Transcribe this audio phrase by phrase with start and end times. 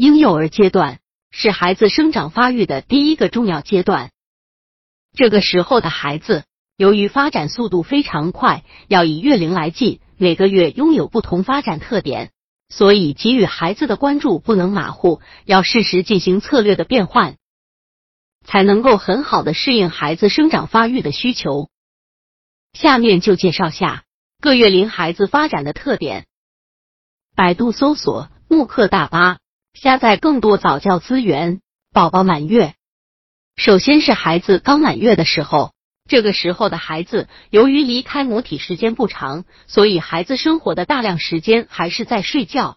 [0.00, 0.98] 婴幼儿阶段
[1.30, 4.12] 是孩子生长发育的第一个重要阶段。
[5.12, 6.44] 这个时候的孩子，
[6.78, 12.30] 由于发展速度非常快，要以月龄来计，每个月拥有不同发展特点，
[12.70, 17.36] 所以给予孩子的关注不能马虎，要适时进行策略的变换，
[18.42, 21.68] 才能够很好的适应孩子生长发育的需求。
[22.72, 24.04] 下面就介绍下
[24.40, 26.24] 各月龄孩子发展的特点。
[27.36, 29.39] 百度搜索慕课大巴，
[29.74, 31.60] 下载更多早教资源。
[31.92, 32.74] 宝宝满月，
[33.56, 35.72] 首先是孩子刚满月的时候，
[36.08, 42.76] 这个时候的孩子由于离开母体时间不长，所以孩子生活的大量时间还是在睡觉，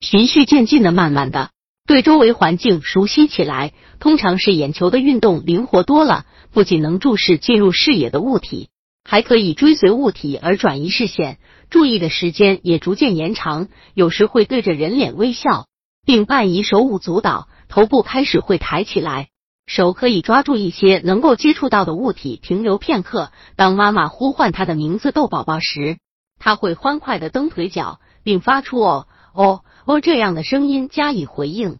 [0.00, 1.50] 循序渐进的，慢慢的
[1.86, 3.72] 对周围环境熟悉起来。
[3.98, 8.70] 通常是眼球的运动灵活多了，不仅能注视进入视野的物体，
[9.04, 11.38] 还可以追随物体而转移视线。
[11.68, 15.66] 注意的时间也逐渐延长，有时会对着人脸微笑，
[16.08, 19.28] 并伴以手舞足蹈，头部开始会抬起来，
[19.66, 23.30] 手可以抓住一些能够接触到的物体，停留片刻。
[23.56, 25.98] 当妈妈呼唤他的名字“逗宝宝”时，
[26.38, 31.76] 他会欢快的蹬腿脚，并发出“哦哦哦”这样的声音加以回应。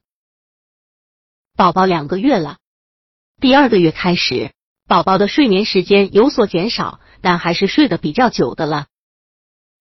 [1.56, 2.58] 宝宝两个月了，
[3.40, 4.52] 第二个月开始，
[4.86, 8.88] 宝宝的睡眠时间有所减少，但还是睡得比较久的了。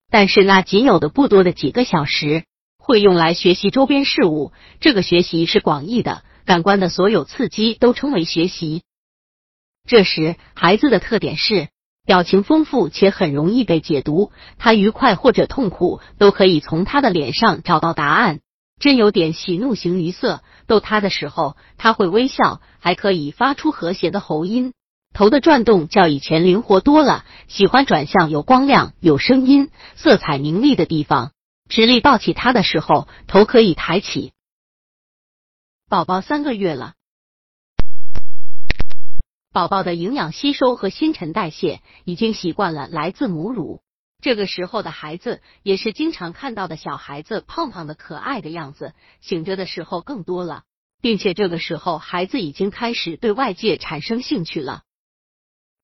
[0.09, 2.45] 但是那仅有的不多的几个小时，
[2.87, 4.53] 会用来学习周边事物。
[4.79, 8.81] 这个学习是广义的，感官的所有刺激都称为学习。
[9.85, 11.67] 这时，孩子的特点是
[12.05, 18.39] 表情丰富且很容易被解读，他愉快或者痛苦都可以从他的脸上找到答案。
[18.79, 24.71] 真有点喜怒形于色，逗他的时候他会微笑，还可以发出和谐的喉音。
[25.13, 31.31] 头的转动较以前灵活多了，喜欢转向有光亮、有声音、色彩明丽的地方。
[31.69, 34.33] 直立抱起他的时候，头可以抬起。
[35.89, 36.95] 宝宝三个月了，
[39.51, 43.81] 宝宝的营养吸收和新陈代谢已经习惯了来自母乳。
[44.19, 50.63] 这个时候的孩子也是经常看到的小孩子胖胖的可爱的样子，醒着的时候更多了，
[51.01, 54.81] 并且这个时候孩子已经开始对外界产生兴趣了。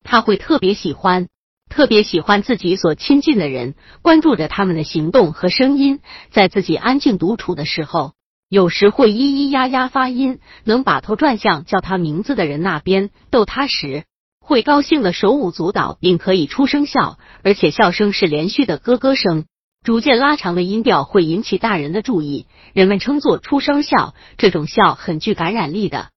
[0.04, 1.30] 他会特别喜欢，
[1.74, 3.74] 特别喜欢自己所亲近的人，
[4.04, 6.02] 关注着他们的行动和声音。
[6.30, 8.14] 在自己安静独处的时候，
[8.48, 13.10] 有时会咿咿呀呀发音，能把头转向叫他名字的人那边。
[13.32, 14.04] 逗他时，
[14.40, 19.46] 会高兴的手舞足蹈，并可以出声笑，而且笑声是连续的咯咯声，
[19.84, 22.46] 逐渐拉长的音调会引起大人的注意。
[22.74, 26.12] 人们称作出声笑，这种笑很具感染力的。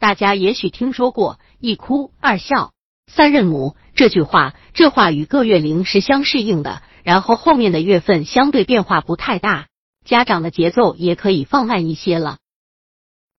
[0.00, 2.72] 大家也许听说过“一哭二笑
[3.08, 6.82] 三任母”这句话，这话与个月龄是相适应的。
[7.02, 9.66] 然后后面的月份相对变化不太大，
[10.04, 12.36] 家长的节奏也可以放慢一些了。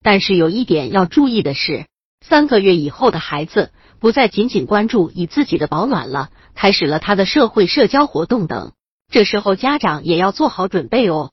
[0.01, 1.85] 但是有一点要注意的是，
[2.25, 8.71] 三个月以后的孩子不再仅仅关注以自己的保暖了，开始了他的社会社交活动等，
[9.11, 11.31] 这时候家长也要做好准备哦。